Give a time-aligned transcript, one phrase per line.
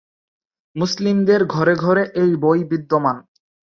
[0.75, 3.17] মুসলিমদের ঘরে ঘরে এ বই বিদ্যমান।